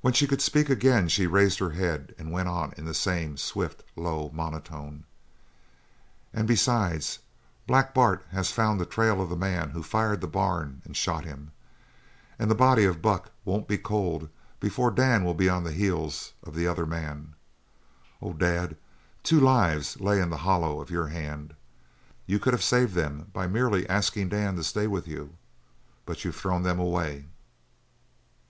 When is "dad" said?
18.34-18.76